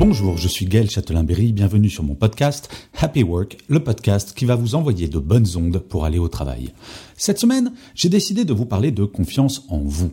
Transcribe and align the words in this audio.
Bonjour, 0.00 0.38
je 0.38 0.48
suis 0.48 0.64
Gaël 0.64 0.88
Châtelain-Berry, 0.88 1.52
bienvenue 1.52 1.90
sur 1.90 2.04
mon 2.04 2.14
podcast 2.14 2.70
Happy 2.98 3.22
Work, 3.22 3.58
le 3.68 3.84
podcast 3.84 4.32
qui 4.34 4.46
va 4.46 4.54
vous 4.54 4.74
envoyer 4.74 5.08
de 5.08 5.18
bonnes 5.18 5.58
ondes 5.58 5.78
pour 5.78 6.06
aller 6.06 6.18
au 6.18 6.28
travail. 6.28 6.72
Cette 7.18 7.38
semaine, 7.38 7.74
j'ai 7.94 8.08
décidé 8.08 8.46
de 8.46 8.54
vous 8.54 8.64
parler 8.64 8.92
de 8.92 9.04
confiance 9.04 9.66
en 9.68 9.80
vous. 9.80 10.10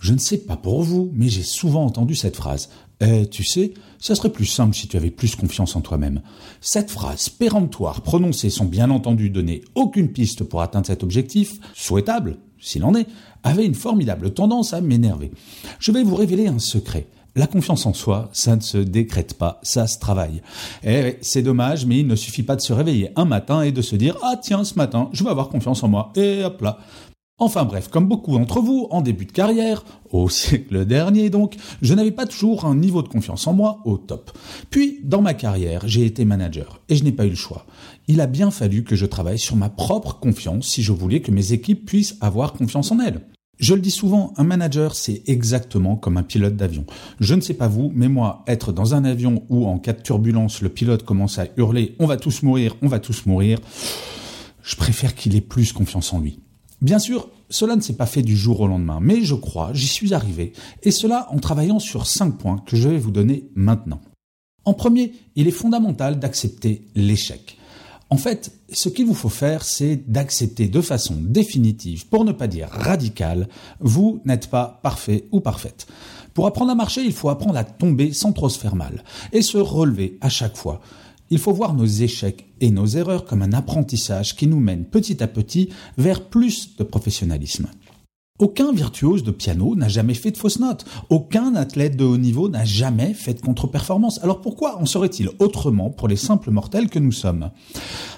Je 0.00 0.14
ne 0.14 0.18
sais 0.18 0.38
pas 0.38 0.56
pour 0.56 0.82
vous, 0.82 1.12
mais 1.14 1.28
j'ai 1.28 1.44
souvent 1.44 1.84
entendu 1.84 2.16
cette 2.16 2.34
phrase. 2.34 2.70
Eh, 3.00 3.28
tu 3.28 3.44
sais, 3.44 3.72
ça 4.00 4.16
serait 4.16 4.32
plus 4.32 4.46
simple 4.46 4.74
si 4.74 4.88
tu 4.88 4.96
avais 4.96 5.12
plus 5.12 5.36
confiance 5.36 5.76
en 5.76 5.80
toi-même. 5.80 6.22
Cette 6.60 6.90
phrase 6.90 7.28
péremptoire 7.28 8.00
prononcée 8.00 8.50
sans 8.50 8.64
bien 8.64 8.90
entendu 8.90 9.30
donner 9.30 9.62
aucune 9.76 10.10
piste 10.10 10.42
pour 10.42 10.60
atteindre 10.60 10.88
cet 10.88 11.04
objectif, 11.04 11.60
souhaitable, 11.72 12.38
s'il 12.58 12.82
en 12.82 12.96
est, 12.96 13.06
avait 13.44 13.64
une 13.64 13.76
formidable 13.76 14.34
tendance 14.34 14.74
à 14.74 14.80
m'énerver. 14.80 15.30
Je 15.78 15.92
vais 15.92 16.02
vous 16.02 16.16
révéler 16.16 16.48
un 16.48 16.58
secret. 16.58 17.06
La 17.36 17.46
confiance 17.46 17.86
en 17.86 17.94
soi, 17.94 18.28
ça 18.32 18.56
ne 18.56 18.60
se 18.60 18.78
décrète 18.78 19.34
pas, 19.34 19.60
ça 19.62 19.86
se 19.86 19.98
travaille. 19.98 20.42
Eh, 20.82 21.16
c'est 21.20 21.42
dommage, 21.42 21.86
mais 21.86 22.00
il 22.00 22.06
ne 22.06 22.16
suffit 22.16 22.42
pas 22.42 22.56
de 22.56 22.60
se 22.60 22.72
réveiller 22.72 23.10
un 23.16 23.24
matin 23.24 23.62
et 23.62 23.70
de 23.70 23.82
se 23.82 23.94
dire 23.94 24.16
ah 24.22 24.36
tiens 24.40 24.64
ce 24.64 24.74
matin 24.74 25.08
je 25.12 25.22
vais 25.22 25.30
avoir 25.30 25.48
confiance 25.48 25.82
en 25.82 25.88
moi 25.88 26.12
et 26.16 26.42
hop 26.44 26.60
là. 26.62 26.78
Enfin 27.42 27.64
bref, 27.64 27.88
comme 27.88 28.06
beaucoup 28.06 28.36
d'entre 28.36 28.60
vous, 28.60 28.86
en 28.90 29.00
début 29.00 29.24
de 29.24 29.32
carrière, 29.32 29.82
au 30.10 30.28
siècle 30.28 30.84
dernier 30.84 31.30
donc, 31.30 31.56
je 31.80 31.94
n'avais 31.94 32.10
pas 32.10 32.26
toujours 32.26 32.66
un 32.66 32.74
niveau 32.74 33.02
de 33.02 33.08
confiance 33.08 33.46
en 33.46 33.54
moi 33.54 33.80
au 33.86 33.96
top. 33.96 34.30
Puis, 34.68 35.00
dans 35.04 35.22
ma 35.22 35.32
carrière, 35.32 35.82
j'ai 35.86 36.04
été 36.04 36.26
manager 36.26 36.80
et 36.90 36.96
je 36.96 37.04
n'ai 37.04 37.12
pas 37.12 37.24
eu 37.24 37.30
le 37.30 37.36
choix. 37.36 37.64
Il 38.08 38.20
a 38.20 38.26
bien 38.26 38.50
fallu 38.50 38.84
que 38.84 38.94
je 38.94 39.06
travaille 39.06 39.38
sur 39.38 39.56
ma 39.56 39.70
propre 39.70 40.18
confiance 40.18 40.66
si 40.66 40.82
je 40.82 40.92
voulais 40.92 41.20
que 41.22 41.30
mes 41.30 41.52
équipes 41.52 41.86
puissent 41.86 42.16
avoir 42.20 42.52
confiance 42.52 42.92
en 42.92 43.00
elles. 43.00 43.22
Je 43.60 43.74
le 43.74 43.82
dis 43.82 43.90
souvent, 43.90 44.32
un 44.38 44.44
manager, 44.44 44.94
c'est 44.94 45.22
exactement 45.26 45.94
comme 45.94 46.16
un 46.16 46.22
pilote 46.22 46.56
d'avion. 46.56 46.86
Je 47.20 47.34
ne 47.34 47.42
sais 47.42 47.52
pas 47.52 47.68
vous, 47.68 47.92
mais 47.94 48.08
moi, 48.08 48.42
être 48.46 48.72
dans 48.72 48.94
un 48.94 49.04
avion 49.04 49.44
où 49.50 49.66
en 49.66 49.78
cas 49.78 49.92
de 49.92 50.00
turbulence, 50.00 50.62
le 50.62 50.70
pilote 50.70 51.04
commence 51.04 51.38
à 51.38 51.46
hurler 51.58 51.94
on 51.98 52.06
va 52.06 52.16
tous 52.16 52.42
mourir, 52.42 52.74
on 52.80 52.88
va 52.88 53.00
tous 53.00 53.26
mourir, 53.26 53.58
je 54.62 54.76
préfère 54.76 55.14
qu'il 55.14 55.36
ait 55.36 55.42
plus 55.42 55.74
confiance 55.74 56.14
en 56.14 56.20
lui. 56.20 56.40
Bien 56.80 56.98
sûr, 56.98 57.28
cela 57.50 57.76
ne 57.76 57.82
s'est 57.82 57.96
pas 57.96 58.06
fait 58.06 58.22
du 58.22 58.34
jour 58.34 58.60
au 58.60 58.66
lendemain, 58.66 58.98
mais 59.02 59.22
je 59.22 59.34
crois, 59.34 59.72
j'y 59.74 59.88
suis 59.88 60.14
arrivé, 60.14 60.54
et 60.82 60.90
cela 60.90 61.26
en 61.30 61.38
travaillant 61.38 61.78
sur 61.78 62.06
cinq 62.06 62.38
points 62.38 62.62
que 62.64 62.76
je 62.76 62.88
vais 62.88 62.96
vous 62.96 63.10
donner 63.10 63.50
maintenant. 63.54 64.00
En 64.64 64.72
premier, 64.72 65.12
il 65.36 65.48
est 65.48 65.52
fondamental 65.52 66.18
d'accepter 66.18 66.86
l'échec. 66.94 67.58
En 68.12 68.16
fait, 68.16 68.52
ce 68.72 68.88
qu'il 68.88 69.06
vous 69.06 69.14
faut 69.14 69.28
faire, 69.28 69.62
c'est 69.62 70.10
d'accepter 70.10 70.66
de 70.66 70.80
façon 70.80 71.14
définitive, 71.20 72.08
pour 72.08 72.24
ne 72.24 72.32
pas 72.32 72.48
dire 72.48 72.68
radicale, 72.68 73.48
vous 73.78 74.20
n'êtes 74.24 74.48
pas 74.48 74.80
parfait 74.82 75.26
ou 75.30 75.40
parfaite. 75.40 75.86
Pour 76.34 76.48
apprendre 76.48 76.72
à 76.72 76.74
marcher, 76.74 77.02
il 77.02 77.12
faut 77.12 77.28
apprendre 77.28 77.56
à 77.56 77.62
tomber 77.62 78.12
sans 78.12 78.32
trop 78.32 78.48
se 78.48 78.58
faire 78.58 78.74
mal, 78.74 79.04
et 79.32 79.42
se 79.42 79.58
relever 79.58 80.18
à 80.20 80.28
chaque 80.28 80.56
fois. 80.56 80.80
Il 81.30 81.38
faut 81.38 81.52
voir 81.52 81.72
nos 81.72 81.86
échecs 81.86 82.46
et 82.60 82.72
nos 82.72 82.86
erreurs 82.86 83.24
comme 83.24 83.42
un 83.42 83.52
apprentissage 83.52 84.34
qui 84.34 84.48
nous 84.48 84.58
mène 84.58 84.84
petit 84.84 85.22
à 85.22 85.28
petit 85.28 85.68
vers 85.96 86.24
plus 86.24 86.76
de 86.76 86.82
professionnalisme. 86.82 87.68
Aucun 88.40 88.72
virtuose 88.72 89.22
de 89.22 89.32
piano 89.32 89.76
n'a 89.76 89.88
jamais 89.88 90.14
fait 90.14 90.30
de 90.30 90.38
fausses 90.38 90.60
notes. 90.60 90.86
Aucun 91.10 91.54
athlète 91.54 91.94
de 91.94 92.04
haut 92.04 92.16
niveau 92.16 92.48
n'a 92.48 92.64
jamais 92.64 93.12
fait 93.12 93.34
de 93.34 93.40
contre-performance. 93.42 94.18
Alors 94.22 94.40
pourquoi 94.40 94.78
en 94.78 94.86
serait-il 94.86 95.28
autrement 95.40 95.90
pour 95.90 96.08
les 96.08 96.16
simples 96.16 96.50
mortels 96.50 96.88
que 96.88 96.98
nous 96.98 97.12
sommes? 97.12 97.50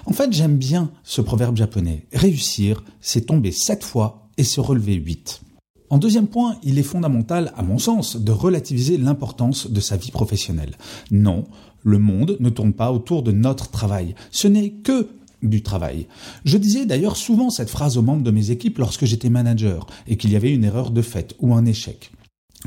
En 0.05 0.13
fait, 0.13 0.31
j'aime 0.31 0.55
bien 0.55 0.91
ce 1.03 1.19
proverbe 1.19 1.57
japonais. 1.57 2.07
Réussir, 2.13 2.85
c'est 3.01 3.25
tomber 3.25 3.51
sept 3.51 3.83
fois 3.83 4.29
et 4.37 4.45
se 4.45 4.61
relever 4.61 4.93
huit. 4.93 5.41
En 5.89 5.97
deuxième 5.97 6.27
point, 6.27 6.55
il 6.63 6.79
est 6.79 6.83
fondamental, 6.83 7.51
à 7.57 7.61
mon 7.61 7.77
sens, 7.77 8.15
de 8.15 8.31
relativiser 8.31 8.97
l'importance 8.97 9.69
de 9.69 9.79
sa 9.81 9.97
vie 9.97 10.11
professionnelle. 10.11 10.77
Non, 11.11 11.43
le 11.83 11.99
monde 11.99 12.37
ne 12.39 12.49
tourne 12.49 12.71
pas 12.71 12.93
autour 12.93 13.23
de 13.23 13.33
notre 13.33 13.69
travail. 13.71 14.15
Ce 14.31 14.47
n'est 14.47 14.71
que 14.71 15.09
du 15.49 15.61
travail. 15.61 16.07
Je 16.45 16.57
disais 16.57 16.85
d'ailleurs 16.85 17.17
souvent 17.17 17.49
cette 17.49 17.69
phrase 17.69 17.97
aux 17.97 18.01
membres 18.01 18.23
de 18.23 18.31
mes 18.31 18.51
équipes 18.51 18.77
lorsque 18.79 19.05
j'étais 19.05 19.29
manager 19.29 19.87
et 20.07 20.17
qu'il 20.17 20.31
y 20.31 20.35
avait 20.35 20.53
une 20.53 20.63
erreur 20.63 20.91
de 20.91 21.01
fait 21.01 21.35
ou 21.39 21.53
un 21.53 21.65
échec. 21.65 22.11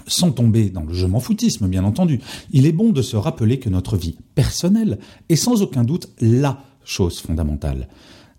Sans 0.06 0.30
tomber 0.30 0.68
dans 0.68 0.82
le 0.82 0.92
je 0.92 1.06
m'en 1.06 1.20
foutisme, 1.20 1.68
bien 1.68 1.84
entendu, 1.84 2.20
il 2.50 2.66
est 2.66 2.72
bon 2.72 2.90
de 2.90 3.02
se 3.02 3.16
rappeler 3.16 3.58
que 3.58 3.70
notre 3.70 3.96
vie 3.96 4.16
personnelle 4.34 4.98
est 5.28 5.36
sans 5.36 5.62
aucun 5.62 5.84
doute 5.84 6.10
LA 6.20 6.62
chose 6.84 7.18
fondamentale. 7.18 7.88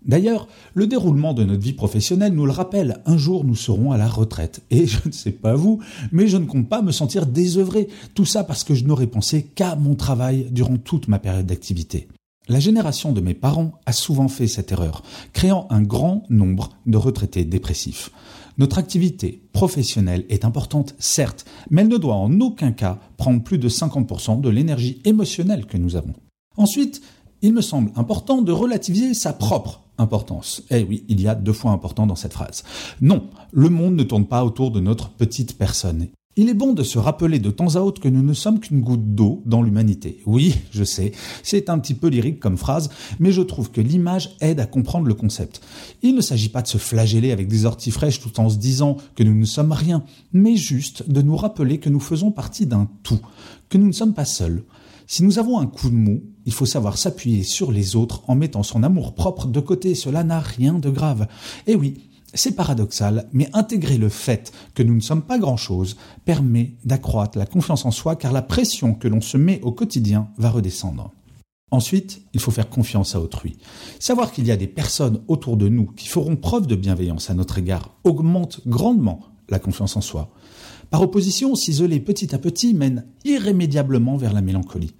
D'ailleurs, 0.04 0.48
le 0.74 0.86
déroulement 0.86 1.34
de 1.34 1.44
notre 1.44 1.62
vie 1.62 1.72
professionnelle 1.72 2.32
nous 2.32 2.46
le 2.46 2.52
rappelle. 2.52 3.02
Un 3.04 3.18
jour, 3.18 3.44
nous 3.44 3.56
serons 3.56 3.92
à 3.92 3.98
la 3.98 4.08
retraite. 4.08 4.62
Et 4.70 4.86
je 4.86 4.98
ne 5.06 5.12
sais 5.12 5.32
pas 5.32 5.54
vous, 5.54 5.80
mais 6.12 6.28
je 6.28 6.36
ne 6.36 6.46
compte 6.46 6.68
pas 6.68 6.82
me 6.82 6.92
sentir 6.92 7.26
désœuvré. 7.26 7.88
Tout 8.14 8.24
ça 8.24 8.44
parce 8.44 8.64
que 8.64 8.74
je 8.74 8.84
n'aurais 8.84 9.06
pensé 9.06 9.42
qu'à 9.42 9.76
mon 9.76 9.96
travail 9.96 10.48
durant 10.50 10.78
toute 10.78 11.08
ma 11.08 11.18
période 11.18 11.46
d'activité. 11.46 12.08
La 12.48 12.60
génération 12.60 13.12
de 13.12 13.20
mes 13.20 13.34
parents 13.34 13.72
a 13.84 13.92
souvent 13.92 14.28
fait 14.28 14.46
cette 14.46 14.72
erreur, 14.72 15.02
créant 15.34 15.66
un 15.68 15.82
grand 15.82 16.22
nombre 16.30 16.70
de 16.86 16.96
retraités 16.96 17.44
dépressifs. 17.44 18.10
Notre 18.56 18.78
activité 18.78 19.42
professionnelle 19.52 20.24
est 20.30 20.46
importante, 20.46 20.94
certes, 20.98 21.44
mais 21.70 21.82
elle 21.82 21.88
ne 21.88 21.98
doit 21.98 22.14
en 22.14 22.40
aucun 22.40 22.72
cas 22.72 22.98
prendre 23.18 23.42
plus 23.42 23.58
de 23.58 23.68
50% 23.68 24.40
de 24.40 24.48
l'énergie 24.48 25.00
émotionnelle 25.04 25.66
que 25.66 25.76
nous 25.76 25.94
avons. 25.94 26.14
Ensuite, 26.56 27.02
il 27.42 27.52
me 27.52 27.60
semble 27.60 27.92
important 27.96 28.40
de 28.40 28.50
relativiser 28.50 29.12
sa 29.12 29.34
propre 29.34 29.82
importance. 29.98 30.62
Eh 30.70 30.82
oui, 30.84 31.04
il 31.08 31.20
y 31.20 31.28
a 31.28 31.34
deux 31.34 31.52
fois 31.52 31.72
important 31.72 32.06
dans 32.06 32.16
cette 32.16 32.32
phrase. 32.32 32.64
Non, 33.00 33.28
le 33.52 33.68
monde 33.68 33.94
ne 33.94 34.02
tourne 34.04 34.26
pas 34.26 34.44
autour 34.44 34.70
de 34.70 34.80
notre 34.80 35.10
petite 35.10 35.58
personne. 35.58 36.08
Il 36.40 36.48
est 36.48 36.54
bon 36.54 36.72
de 36.72 36.84
se 36.84 37.00
rappeler 37.00 37.40
de 37.40 37.50
temps 37.50 37.74
à 37.74 37.80
autre 37.80 38.00
que 38.00 38.06
nous 38.06 38.22
ne 38.22 38.32
sommes 38.32 38.60
qu'une 38.60 38.80
goutte 38.80 39.16
d'eau 39.16 39.42
dans 39.44 39.60
l'humanité. 39.60 40.22
Oui, 40.24 40.54
je 40.70 40.84
sais, 40.84 41.10
c'est 41.42 41.68
un 41.68 41.80
petit 41.80 41.94
peu 41.94 42.06
lyrique 42.06 42.38
comme 42.38 42.56
phrase, 42.56 42.90
mais 43.18 43.32
je 43.32 43.42
trouve 43.42 43.72
que 43.72 43.80
l'image 43.80 44.36
aide 44.40 44.60
à 44.60 44.66
comprendre 44.66 45.08
le 45.08 45.14
concept. 45.14 45.60
Il 46.00 46.14
ne 46.14 46.20
s'agit 46.20 46.48
pas 46.48 46.62
de 46.62 46.68
se 46.68 46.78
flageller 46.78 47.32
avec 47.32 47.48
des 47.48 47.64
orties 47.64 47.90
fraîches 47.90 48.20
tout 48.20 48.38
en 48.38 48.50
se 48.50 48.56
disant 48.56 48.98
que 49.16 49.24
nous 49.24 49.34
ne 49.34 49.44
sommes 49.44 49.72
rien, 49.72 50.04
mais 50.32 50.54
juste 50.54 51.10
de 51.10 51.22
nous 51.22 51.36
rappeler 51.36 51.80
que 51.80 51.90
nous 51.90 51.98
faisons 51.98 52.30
partie 52.30 52.66
d'un 52.66 52.88
tout, 53.02 53.18
que 53.68 53.76
nous 53.76 53.88
ne 53.88 53.92
sommes 53.92 54.14
pas 54.14 54.24
seuls. 54.24 54.62
Si 55.08 55.24
nous 55.24 55.40
avons 55.40 55.58
un 55.58 55.66
coup 55.66 55.90
de 55.90 55.96
mou, 55.96 56.22
il 56.46 56.52
faut 56.52 56.66
savoir 56.66 56.98
s'appuyer 56.98 57.42
sur 57.42 57.72
les 57.72 57.96
autres 57.96 58.22
en 58.28 58.36
mettant 58.36 58.62
son 58.62 58.84
amour 58.84 59.14
propre 59.14 59.46
de 59.48 59.58
côté. 59.58 59.96
Cela 59.96 60.22
n'a 60.22 60.38
rien 60.38 60.74
de 60.74 60.90
grave. 60.90 61.26
Et 61.66 61.74
oui, 61.74 62.07
c'est 62.34 62.54
paradoxal, 62.54 63.28
mais 63.32 63.48
intégrer 63.54 63.96
le 63.96 64.08
fait 64.08 64.52
que 64.74 64.82
nous 64.82 64.94
ne 64.94 65.00
sommes 65.00 65.22
pas 65.22 65.38
grand-chose 65.38 65.96
permet 66.24 66.74
d'accroître 66.84 67.38
la 67.38 67.46
confiance 67.46 67.86
en 67.86 67.90
soi 67.90 68.16
car 68.16 68.32
la 68.32 68.42
pression 68.42 68.94
que 68.94 69.08
l'on 69.08 69.20
se 69.20 69.36
met 69.36 69.60
au 69.62 69.72
quotidien 69.72 70.28
va 70.36 70.50
redescendre. 70.50 71.10
Ensuite, 71.70 72.22
il 72.32 72.40
faut 72.40 72.50
faire 72.50 72.70
confiance 72.70 73.14
à 73.14 73.20
autrui. 73.20 73.58
Savoir 73.98 74.32
qu'il 74.32 74.46
y 74.46 74.50
a 74.50 74.56
des 74.56 74.66
personnes 74.66 75.20
autour 75.28 75.56
de 75.56 75.68
nous 75.68 75.86
qui 75.86 76.08
feront 76.08 76.36
preuve 76.36 76.66
de 76.66 76.76
bienveillance 76.76 77.28
à 77.30 77.34
notre 77.34 77.58
égard 77.58 77.90
augmente 78.04 78.60
grandement 78.66 79.20
la 79.50 79.58
confiance 79.58 79.96
en 79.96 80.00
soi. 80.00 80.30
Par 80.90 81.02
opposition, 81.02 81.54
s'isoler 81.54 82.00
petit 82.00 82.34
à 82.34 82.38
petit 82.38 82.72
mène 82.72 83.04
irrémédiablement 83.24 84.16
vers 84.16 84.32
la 84.32 84.40
mélancolie. 84.40 84.94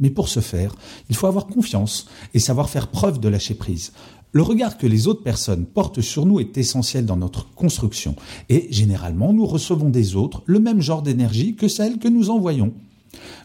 Mais 0.00 0.10
pour 0.10 0.28
ce 0.28 0.40
faire, 0.40 0.74
il 1.10 1.16
faut 1.16 1.26
avoir 1.26 1.46
confiance 1.46 2.06
et 2.32 2.38
savoir 2.38 2.68
faire 2.68 2.88
preuve 2.88 3.20
de 3.20 3.28
lâcher 3.28 3.54
prise. 3.54 3.92
Le 4.34 4.42
regard 4.42 4.78
que 4.78 4.88
les 4.88 5.06
autres 5.06 5.22
personnes 5.22 5.64
portent 5.64 6.00
sur 6.00 6.26
nous 6.26 6.40
est 6.40 6.58
essentiel 6.58 7.06
dans 7.06 7.16
notre 7.16 7.54
construction. 7.54 8.16
Et 8.48 8.66
généralement, 8.72 9.32
nous 9.32 9.46
recevons 9.46 9.90
des 9.90 10.16
autres 10.16 10.42
le 10.46 10.58
même 10.58 10.80
genre 10.80 11.02
d'énergie 11.02 11.54
que 11.54 11.68
celle 11.68 12.00
que 12.00 12.08
nous 12.08 12.30
envoyons. 12.30 12.74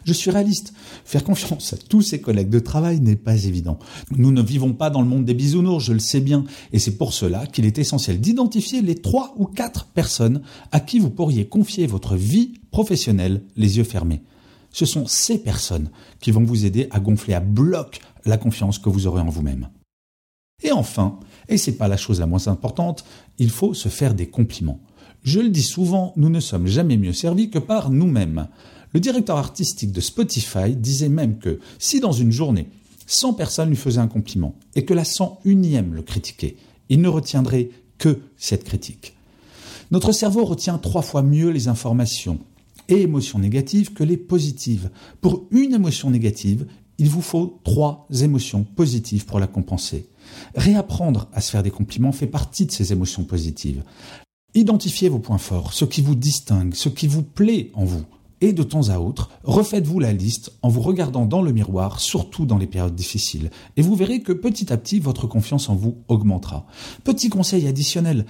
Je 0.04 0.12
suis 0.12 0.32
réaliste. 0.32 0.74
Faire 1.04 1.22
confiance 1.22 1.74
à 1.74 1.76
tous 1.76 2.02
ses 2.02 2.20
collègues 2.20 2.50
de 2.50 2.58
travail 2.58 2.98
n'est 2.98 3.14
pas 3.14 3.44
évident. 3.44 3.78
Nous 4.10 4.32
ne 4.32 4.42
vivons 4.42 4.72
pas 4.72 4.90
dans 4.90 5.00
le 5.00 5.06
monde 5.06 5.24
des 5.24 5.32
bisounours, 5.32 5.84
je 5.84 5.92
le 5.92 6.00
sais 6.00 6.18
bien, 6.18 6.44
et 6.72 6.80
c'est 6.80 6.96
pour 6.96 7.12
cela 7.14 7.46
qu'il 7.46 7.66
est 7.66 7.78
essentiel 7.78 8.20
d'identifier 8.20 8.82
les 8.82 8.96
trois 8.96 9.32
ou 9.36 9.44
quatre 9.44 9.86
personnes 9.86 10.42
à 10.72 10.80
qui 10.80 10.98
vous 10.98 11.10
pourriez 11.10 11.46
confier 11.46 11.86
votre 11.86 12.16
vie 12.16 12.54
professionnelle 12.72 13.42
les 13.56 13.78
yeux 13.78 13.84
fermés. 13.84 14.22
Ce 14.72 14.86
sont 14.86 15.06
ces 15.06 15.38
personnes 15.38 15.90
qui 16.18 16.32
vont 16.32 16.42
vous 16.42 16.64
aider 16.64 16.88
à 16.90 16.98
gonfler 16.98 17.34
à 17.34 17.40
bloc 17.40 18.00
la 18.24 18.38
confiance 18.38 18.80
que 18.80 18.88
vous 18.88 19.06
aurez 19.06 19.20
en 19.20 19.28
vous-même. 19.28 19.68
Et 20.62 20.72
enfin, 20.72 21.18
Et 21.48 21.56
c'est 21.56 21.72
pas 21.72 21.88
la 21.88 21.96
chose 21.96 22.20
la 22.20 22.26
moins 22.26 22.46
importante, 22.46 23.04
il 23.38 23.50
faut 23.50 23.74
se 23.74 23.88
faire 23.88 24.14
des 24.14 24.28
compliments. 24.28 24.78
Je 25.24 25.40
le 25.40 25.48
dis 25.48 25.64
souvent, 25.64 26.12
nous 26.16 26.30
ne 26.30 26.40
sommes 26.40 26.68
jamais 26.68 26.96
mieux 26.96 27.12
servis 27.12 27.50
que 27.50 27.58
par 27.58 27.90
nous-mêmes. 27.90 28.46
Le 28.94 29.00
directeur 29.00 29.36
artistique 29.36 29.92
de 29.92 30.00
Spotify 30.00 30.74
disait 30.76 31.08
même 31.08 31.38
que 31.38 31.58
si 31.78 32.00
dans 32.00 32.12
une 32.12 32.32
journée, 32.32 32.68
100 33.06 33.34
personnes 33.34 33.68
lui 33.68 33.76
faisaient 33.76 33.98
un 33.98 34.06
compliment 34.06 34.54
et 34.76 34.84
que 34.84 34.94
la 34.94 35.02
101e 35.02 35.90
le 35.90 36.02
critiquait, 36.02 36.56
il 36.88 37.00
ne 37.00 37.08
retiendrait 37.08 37.70
que 37.98 38.20
cette 38.36 38.64
critique. 38.64 39.14
Notre 39.90 40.12
cerveau 40.12 40.44
retient 40.44 40.78
trois 40.78 41.02
fois 41.02 41.22
mieux 41.22 41.50
les 41.50 41.66
informations 41.66 42.38
et 42.88 43.02
émotions 43.02 43.40
négatives 43.40 43.92
que 43.92 44.04
les 44.04 44.16
positives. 44.16 44.90
Pour 45.20 45.46
une 45.50 45.74
émotion 45.74 46.10
négative, 46.10 46.66
il 46.98 47.08
vous 47.08 47.22
faut 47.22 47.60
trois 47.64 48.06
émotions 48.22 48.62
positives 48.62 49.26
pour 49.26 49.40
la 49.40 49.46
compenser. 49.46 50.06
Réapprendre 50.54 51.28
à 51.32 51.40
se 51.40 51.50
faire 51.50 51.62
des 51.62 51.70
compliments 51.70 52.12
fait 52.12 52.26
partie 52.26 52.66
de 52.66 52.72
ces 52.72 52.92
émotions 52.92 53.24
positives. 53.24 53.82
Identifiez 54.54 55.08
vos 55.08 55.18
points 55.20 55.38
forts, 55.38 55.72
ce 55.72 55.84
qui 55.84 56.02
vous 56.02 56.16
distingue, 56.16 56.74
ce 56.74 56.88
qui 56.88 57.06
vous 57.06 57.22
plaît 57.22 57.70
en 57.74 57.84
vous. 57.84 58.04
Et 58.40 58.52
de 58.52 58.62
temps 58.62 58.88
à 58.88 58.98
autre, 58.98 59.30
refaites-vous 59.44 60.00
la 60.00 60.12
liste 60.12 60.52
en 60.62 60.70
vous 60.70 60.80
regardant 60.80 61.26
dans 61.26 61.42
le 61.42 61.52
miroir, 61.52 62.00
surtout 62.00 62.46
dans 62.46 62.56
les 62.56 62.66
périodes 62.66 62.94
difficiles. 62.94 63.50
Et 63.76 63.82
vous 63.82 63.94
verrez 63.94 64.22
que 64.22 64.32
petit 64.32 64.72
à 64.72 64.78
petit, 64.78 64.98
votre 64.98 65.26
confiance 65.26 65.68
en 65.68 65.74
vous 65.74 65.98
augmentera. 66.08 66.66
Petit 67.04 67.28
conseil 67.28 67.68
additionnel, 67.68 68.24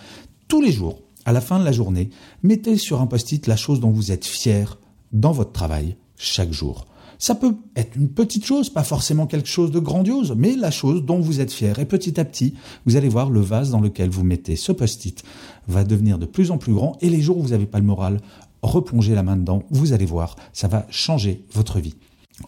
tous 0.48 0.60
les 0.60 0.72
jours, 0.72 0.98
à 1.24 1.32
la 1.32 1.40
fin 1.40 1.60
de 1.60 1.64
la 1.64 1.72
journée, 1.72 2.10
mettez 2.42 2.76
sur 2.76 3.00
un 3.00 3.06
post-it 3.06 3.46
la 3.46 3.56
chose 3.56 3.78
dont 3.78 3.90
vous 3.90 4.10
êtes 4.10 4.26
fier 4.26 4.78
dans 5.12 5.32
votre 5.32 5.52
travail 5.52 5.96
chaque 6.16 6.52
jour. 6.52 6.86
Ça 7.20 7.34
peut 7.34 7.54
être 7.76 7.96
une 7.96 8.08
petite 8.08 8.46
chose, 8.46 8.70
pas 8.70 8.82
forcément 8.82 9.26
quelque 9.26 9.46
chose 9.46 9.70
de 9.70 9.78
grandiose, 9.78 10.34
mais 10.34 10.56
la 10.56 10.70
chose 10.70 11.04
dont 11.04 11.20
vous 11.20 11.40
êtes 11.40 11.52
fier. 11.52 11.78
Et 11.78 11.84
petit 11.84 12.18
à 12.18 12.24
petit, 12.24 12.54
vous 12.86 12.96
allez 12.96 13.10
voir 13.10 13.28
le 13.28 13.40
vase 13.40 13.70
dans 13.70 13.82
lequel 13.82 14.08
vous 14.08 14.24
mettez 14.24 14.56
ce 14.56 14.72
post-it 14.72 15.22
va 15.68 15.84
devenir 15.84 16.18
de 16.18 16.24
plus 16.24 16.50
en 16.50 16.56
plus 16.56 16.72
grand. 16.72 16.96
Et 17.02 17.10
les 17.10 17.20
jours 17.20 17.36
où 17.36 17.42
vous 17.42 17.50
n'avez 17.50 17.66
pas 17.66 17.78
le 17.78 17.84
moral, 17.84 18.22
replongez 18.62 19.14
la 19.14 19.22
main 19.22 19.36
dedans. 19.36 19.64
Vous 19.70 19.92
allez 19.92 20.06
voir, 20.06 20.34
ça 20.54 20.66
va 20.66 20.86
changer 20.88 21.44
votre 21.52 21.78
vie. 21.78 21.94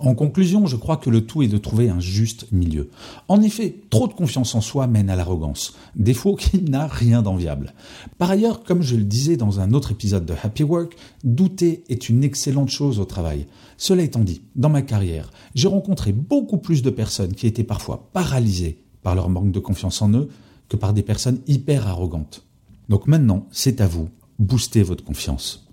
En 0.01 0.15
conclusion, 0.15 0.67
je 0.67 0.77
crois 0.77 0.97
que 0.97 1.11
le 1.11 1.25
tout 1.27 1.43
est 1.43 1.49
de 1.49 1.59
trouver 1.59 1.89
un 1.89 2.01
juste 2.01 2.51
milieu. 2.51 2.91
En 3.29 3.43
effet, 3.43 3.77
trop 3.91 4.09
de 4.09 4.15
confiance 4.15 4.55
en 4.55 4.61
soi 4.61 4.87
mène 4.87 5.11
à 5.11 5.17
l'arrogance, 5.17 5.75
défaut 5.95 6.35
qui 6.35 6.63
n'a 6.71 6.87
rien 6.87 7.23
d'enviable. 7.23 7.75
Par 8.19 8.31
ailleurs, 8.31 8.65
comme 8.65 8.83
je 8.83 8.97
le 8.97 9.05
disais 9.05 9.37
dans 9.37 9.61
un 9.61 9.73
autre 9.73 9.93
épisode 9.93 10.25
de 10.25 10.35
Happy 10.43 10.63
Work, 10.63 10.97
douter 11.25 11.85
est 11.89 12.09
une 12.09 12.25
excellente 12.25 12.71
chose 12.71 13.01
au 13.01 13.05
travail. 13.05 13.47
Cela 13.77 14.03
étant 14.03 14.21
dit, 14.21 14.43
dans 14.57 14.71
ma 14.71 14.83
carrière, 14.83 15.31
j'ai 15.55 15.69
rencontré 15.69 16.13
beaucoup 16.13 16.59
plus 16.59 16.83
de 16.83 16.91
personnes 16.91 17.35
qui 17.35 17.47
étaient 17.47 17.65
parfois 17.65 18.09
paralysées 18.13 18.79
par 19.03 19.15
leur 19.15 19.29
manque 19.29 19.53
de 19.53 19.61
confiance 19.61 20.01
en 20.03 20.13
eux 20.15 20.29
que 20.69 20.77
par 20.77 20.95
des 20.95 21.03
personnes 21.03 21.41
hyper 21.47 21.87
arrogantes. 21.87 22.45
Donc 22.89 23.07
maintenant, 23.07 23.47
c'est 23.51 23.81
à 23.81 23.87
vous, 23.87 24.09
boostez 24.39 24.83
votre 24.83 25.05
confiance. 25.05 25.69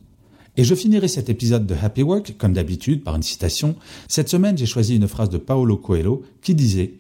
Et 0.60 0.66
je 0.66 0.76
finirai 0.76 1.08
cet 1.08 1.30
épisode 1.30 1.66
de 1.66 1.74
Happy 1.74 2.04
Work, 2.04 2.36
comme 2.38 2.52
d'habitude, 2.52 3.06
par 3.06 3.16
une 3.16 3.24
citation. 3.24 3.78
Cette 4.10 4.28
semaine, 4.28 4.58
j'ai 4.58 4.66
choisi 4.66 4.98
une 4.98 5.08
phrase 5.08 5.30
de 5.30 5.38
Paolo 5.38 5.78
Coelho 5.78 6.24
qui 6.42 6.54
disait 6.54 6.96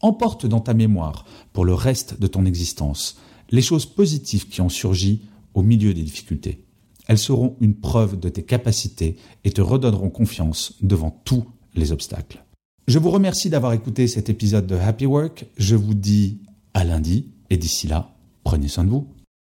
Emporte 0.00 0.46
dans 0.46 0.60
ta 0.60 0.72
mémoire, 0.72 1.26
pour 1.52 1.66
le 1.66 1.74
reste 1.74 2.18
de 2.18 2.26
ton 2.26 2.46
existence, 2.46 3.18
les 3.50 3.60
choses 3.60 3.84
positives 3.84 4.48
qui 4.48 4.62
ont 4.62 4.70
surgi 4.70 5.20
au 5.52 5.60
milieu 5.60 5.92
des 5.92 6.02
difficultés. 6.02 6.64
Elles 7.06 7.18
seront 7.18 7.56
une 7.60 7.74
preuve 7.74 8.18
de 8.18 8.30
tes 8.30 8.42
capacités 8.42 9.16
et 9.44 9.50
te 9.50 9.60
redonneront 9.60 10.08
confiance 10.08 10.72
devant 10.80 11.10
tous 11.26 11.44
les 11.74 11.92
obstacles. 11.92 12.42
Je 12.88 12.98
vous 12.98 13.10
remercie 13.10 13.50
d'avoir 13.50 13.74
écouté 13.74 14.06
cet 14.06 14.30
épisode 14.30 14.66
de 14.66 14.76
Happy 14.76 15.04
Work. 15.04 15.44
Je 15.58 15.76
vous 15.76 15.92
dis 15.92 16.38
à 16.72 16.84
lundi 16.84 17.26
et 17.50 17.58
d'ici 17.58 17.86
là, 17.86 18.14
prenez 18.44 18.68
soin 18.68 18.84
de 18.84 18.88
vous. 18.88 19.08